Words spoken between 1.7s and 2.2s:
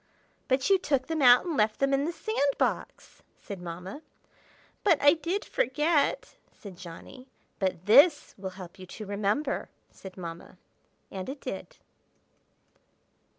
them in the